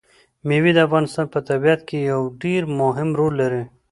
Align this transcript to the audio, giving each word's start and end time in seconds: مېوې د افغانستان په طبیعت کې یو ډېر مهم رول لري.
مېوې 0.47 0.71
د 0.75 0.79
افغانستان 0.87 1.25
په 1.33 1.39
طبیعت 1.49 1.81
کې 1.87 1.97
یو 2.11 2.21
ډېر 2.43 2.61
مهم 2.81 3.09
رول 3.19 3.33
لري. 3.41 3.63